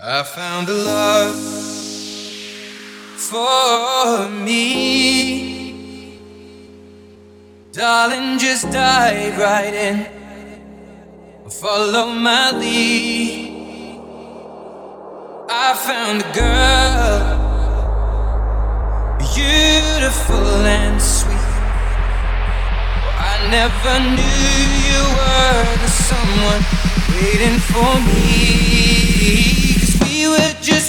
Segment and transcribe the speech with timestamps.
[0.00, 1.34] I found a love
[3.16, 6.20] for me.
[7.72, 10.06] Darling, just dive right in.
[11.50, 13.98] Follow my lead.
[15.50, 17.18] I found a girl,
[19.18, 21.34] beautiful and sweet.
[23.18, 26.62] I never knew you were the someone
[27.10, 29.77] waiting for me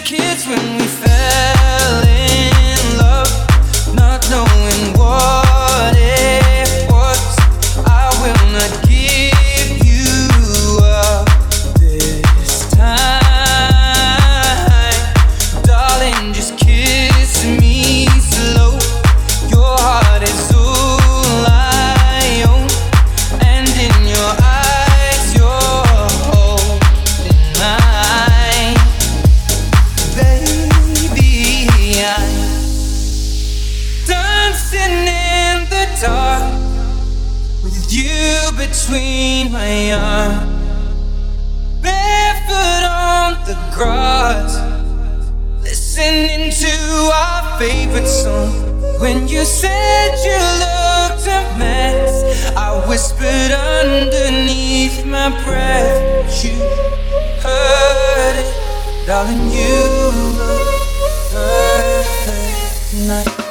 [0.09, 5.48] kids when we fell in love, not knowing what.
[41.81, 44.59] Barefoot on the grass,
[45.63, 48.53] listening to our favorite song.
[48.99, 56.43] When you said you looked a mess, I whispered underneath my breath.
[56.43, 56.51] You
[57.41, 59.49] heard it, darling.
[59.49, 59.73] You
[60.37, 60.81] look
[61.31, 63.48] perfect tonight.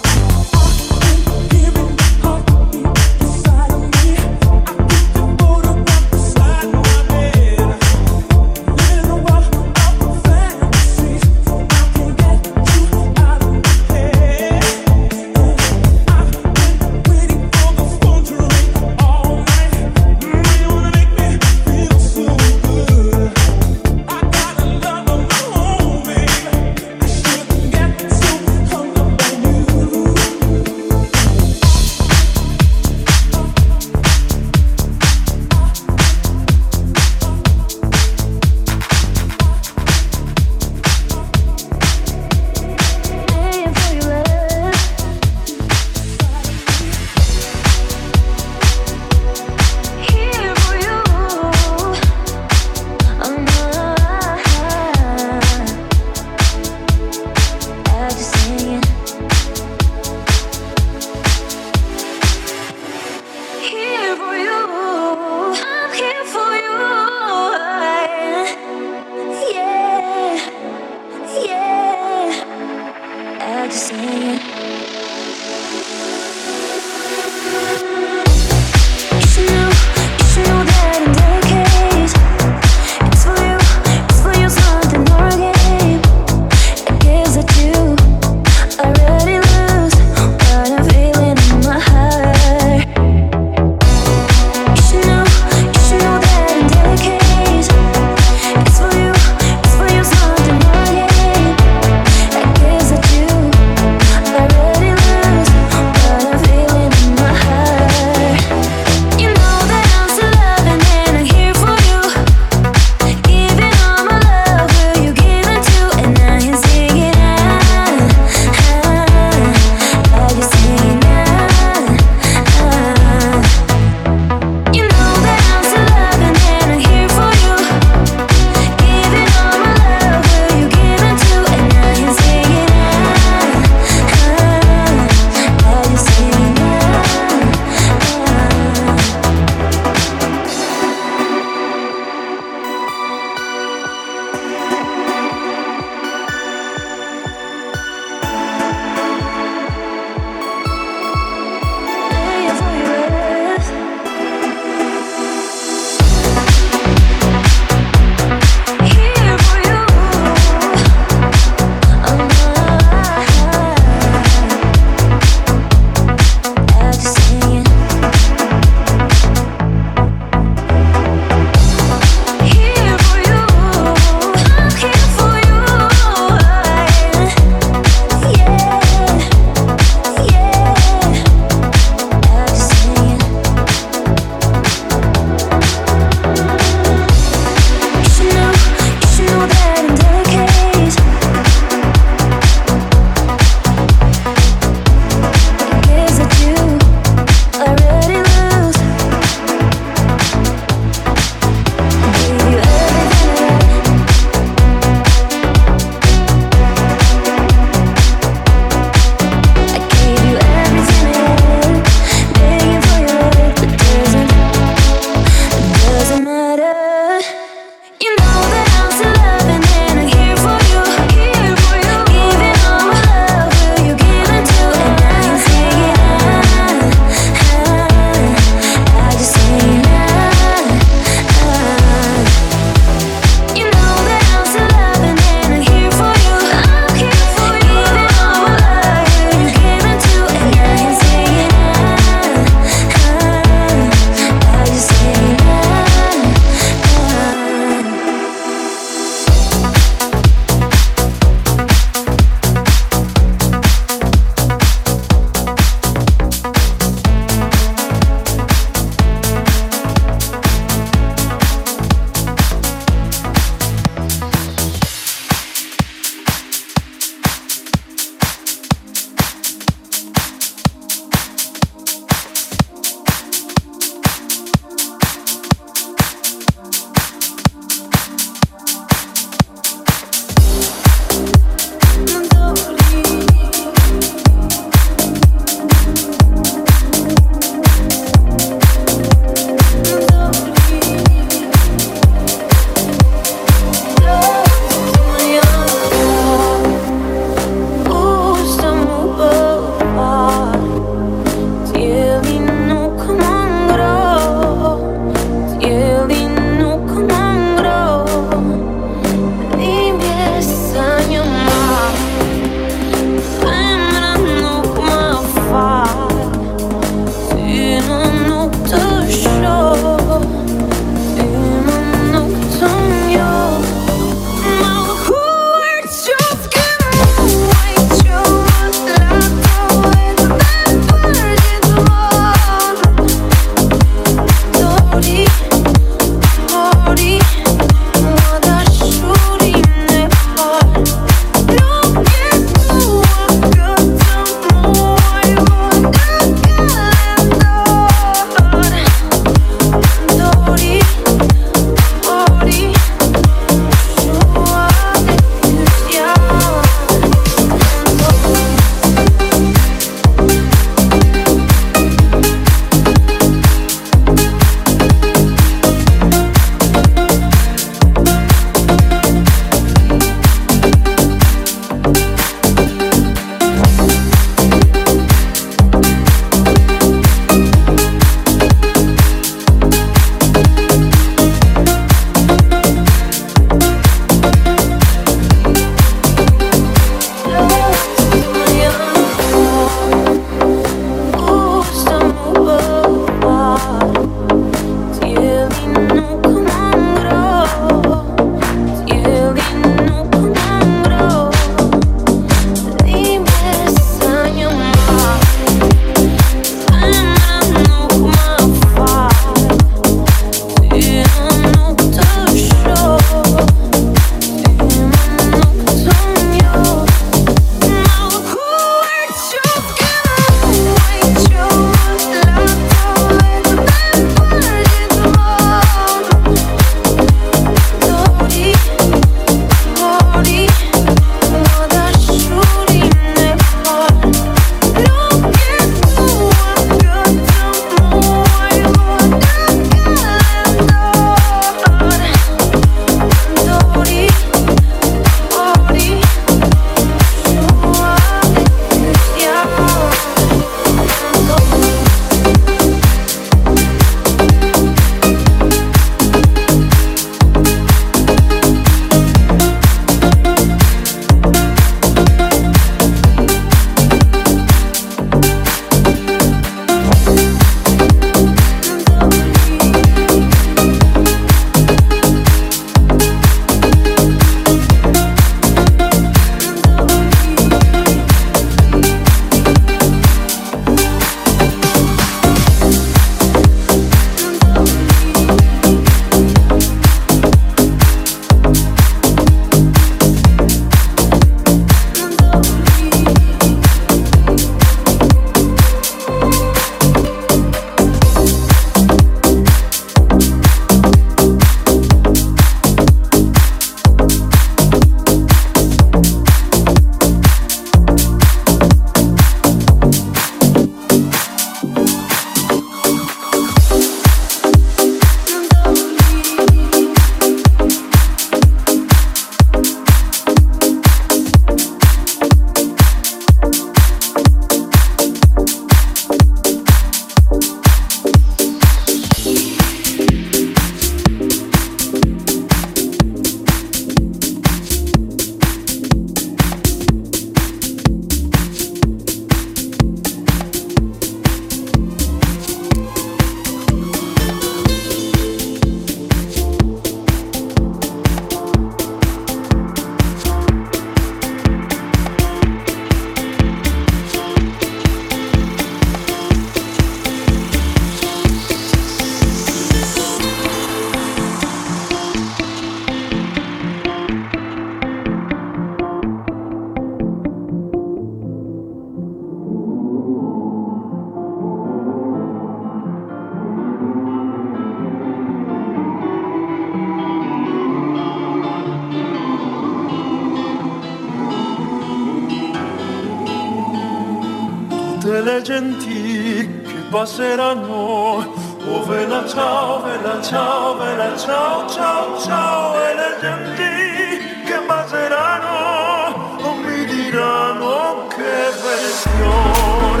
[586.90, 588.34] Passeranno.
[588.66, 596.58] Oh vela ciao, vela ciao, vela ciao, ciao, ciao, e le genti che passeranno non
[596.58, 600.00] mi diranno che bel fior,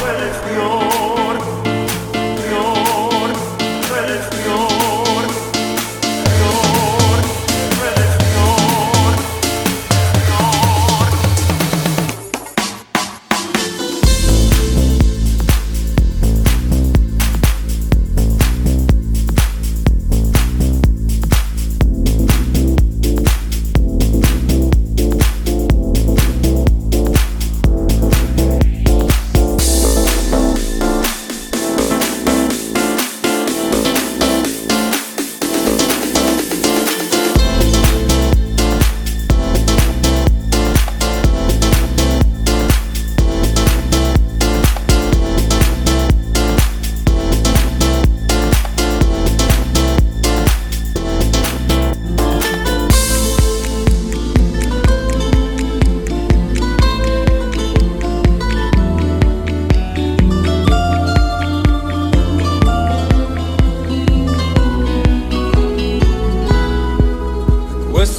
[0.00, 1.31] bel fior.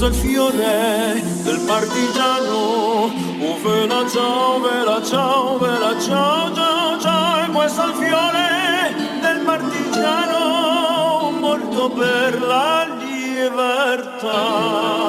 [0.03, 3.11] addosso il fiore del partigiano.
[3.39, 7.43] Oh vela ciao, vela ciao, vela ciao, ciao, ciao.
[7.43, 15.02] E questo è il fiore del partigiano morto per la libertà.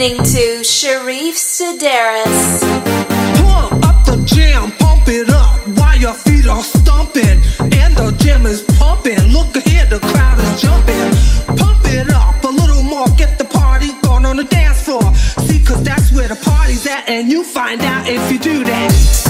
[0.00, 2.60] Listening to Sherif Sidarous.
[3.36, 7.38] Pump up the jam, pump it up while your feet are stomping.
[7.60, 9.20] And the jam is pumping.
[9.30, 11.54] Look ahead, the crowd is jumping.
[11.54, 15.02] Pump it up a little more, get the party going on the dance floor.
[15.46, 19.29] See, cause that's where the party's at, and you find out if you do that.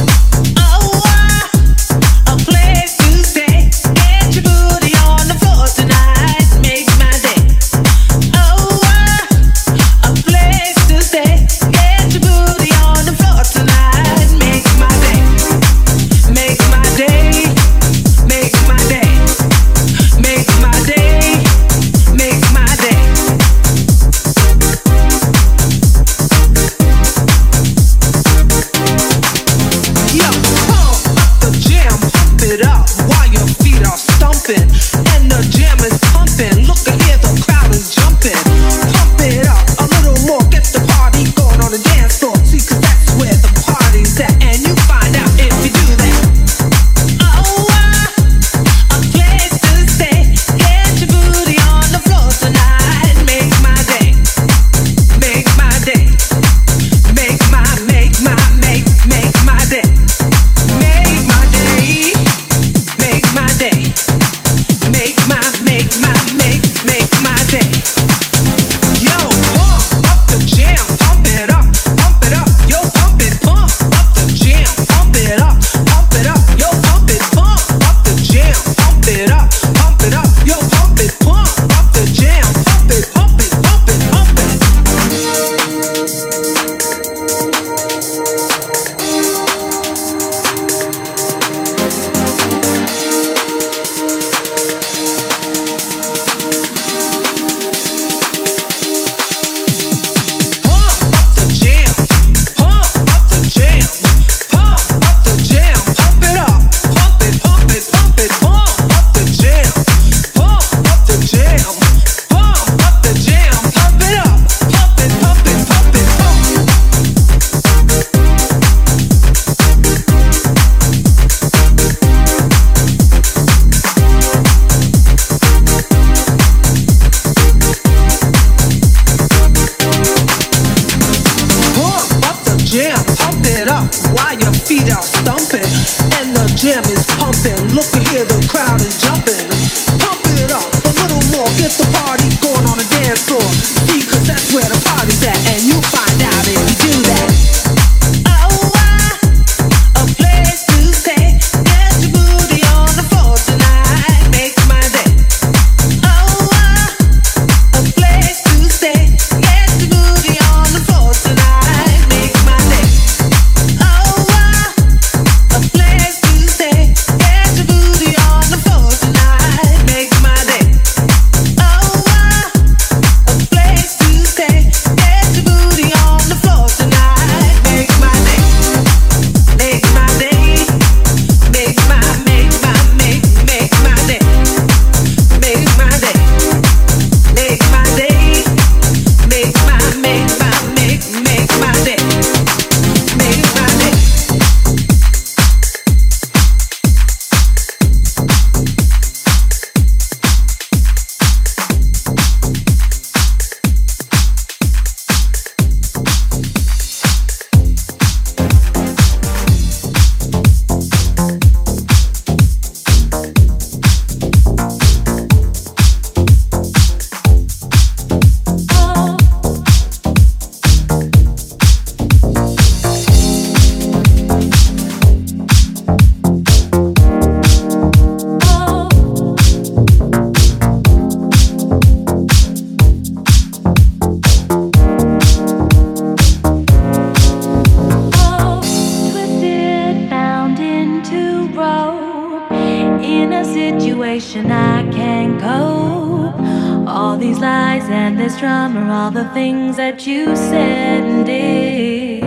[249.11, 252.23] all the things that you said and did.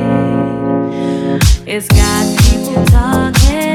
[1.66, 3.73] It's got people talking.